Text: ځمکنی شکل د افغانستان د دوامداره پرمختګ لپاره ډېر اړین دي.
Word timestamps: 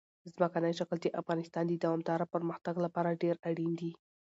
ځمکنی 0.37 0.73
شکل 0.79 0.97
د 1.01 1.05
افغانستان 1.21 1.63
د 1.67 1.73
دوامداره 1.83 2.25
پرمختګ 2.33 2.75
لپاره 2.85 3.19
ډېر 3.23 3.35
اړین 3.49 3.71
دي. 3.79 3.91